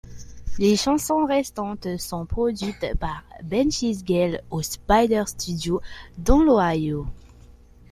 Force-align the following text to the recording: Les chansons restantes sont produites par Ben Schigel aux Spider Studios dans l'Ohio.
Les 0.57 0.77
chansons 0.77 1.27
restantes 1.27 1.97
sont 1.99 2.25
produites 2.25 2.95
par 2.95 3.23
Ben 3.43 3.69
Schigel 3.71 4.41
aux 4.49 4.63
Spider 4.63 5.25
Studios 5.27 5.79
dans 6.17 6.41
l'Ohio. 6.41 7.05